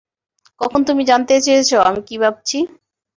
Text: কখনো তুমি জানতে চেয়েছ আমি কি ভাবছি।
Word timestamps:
কখনো 0.61 0.83
তুমি 0.89 1.03
জানতে 1.09 1.33
চেয়েছ 1.45 1.69
আমি 1.81 2.01
কি 2.07 2.15
ভাবছি। 2.23 2.57